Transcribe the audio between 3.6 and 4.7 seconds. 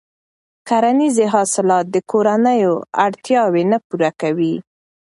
نه پوره کوي.